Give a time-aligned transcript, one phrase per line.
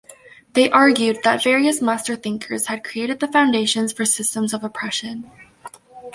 [0.53, 5.29] They argued that various "Master Thinkers" had created the foundations for systems of oppression.